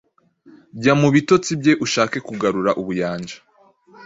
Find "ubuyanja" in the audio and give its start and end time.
2.81-3.35